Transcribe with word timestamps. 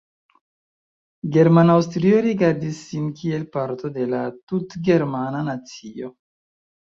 German-Aŭstrio 1.35 2.21
rigardis 2.27 2.79
sin 2.87 3.11
kiel 3.19 3.45
parto 3.57 3.91
de 3.99 4.07
la 4.15 4.21
tutgermana 4.53 5.43
nacio. 5.51 6.11